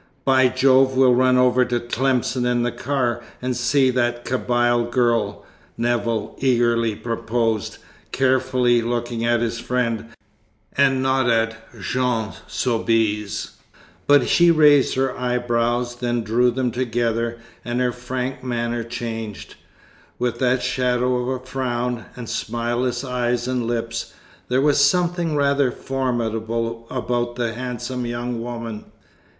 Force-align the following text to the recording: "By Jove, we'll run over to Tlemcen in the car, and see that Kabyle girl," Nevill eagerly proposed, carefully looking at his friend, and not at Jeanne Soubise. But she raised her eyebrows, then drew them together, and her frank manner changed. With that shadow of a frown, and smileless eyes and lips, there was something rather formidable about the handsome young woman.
"By 0.25 0.47
Jove, 0.47 0.97
we'll 0.97 1.13
run 1.13 1.37
over 1.37 1.63
to 1.63 1.79
Tlemcen 1.79 2.43
in 2.43 2.63
the 2.63 2.71
car, 2.71 3.21
and 3.39 3.55
see 3.55 3.91
that 3.91 4.25
Kabyle 4.25 4.85
girl," 4.89 5.45
Nevill 5.77 6.35
eagerly 6.39 6.95
proposed, 6.95 7.77
carefully 8.11 8.81
looking 8.81 9.23
at 9.23 9.41
his 9.41 9.59
friend, 9.59 10.05
and 10.75 11.03
not 11.03 11.29
at 11.29 11.55
Jeanne 11.79 12.33
Soubise. 12.47 13.51
But 14.07 14.27
she 14.27 14.49
raised 14.49 14.95
her 14.95 15.15
eyebrows, 15.15 15.93
then 15.97 16.23
drew 16.23 16.49
them 16.49 16.71
together, 16.71 17.37
and 17.63 17.79
her 17.79 17.91
frank 17.91 18.43
manner 18.43 18.83
changed. 18.83 19.53
With 20.17 20.39
that 20.39 20.63
shadow 20.63 21.13
of 21.17 21.27
a 21.27 21.45
frown, 21.45 22.05
and 22.15 22.27
smileless 22.27 23.03
eyes 23.03 23.47
and 23.47 23.67
lips, 23.67 24.13
there 24.47 24.61
was 24.61 24.83
something 24.83 25.35
rather 25.35 25.69
formidable 25.69 26.87
about 26.89 27.35
the 27.35 27.53
handsome 27.53 28.07
young 28.07 28.41
woman. 28.41 28.85